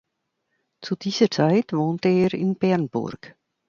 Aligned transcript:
Zu 0.81 0.95
dieser 0.95 1.29
Zeit 1.29 1.73
wohnte 1.73 2.09
er 2.09 2.33
in 2.33 2.55
Bernburg. 2.57 3.35